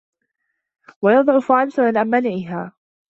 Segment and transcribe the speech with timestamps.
[1.01, 1.69] وَيَضْعُفُ عَنْ
[2.07, 2.71] مَنْعِهَا